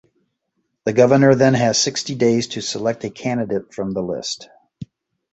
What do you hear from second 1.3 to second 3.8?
then has sixty days to select a candidate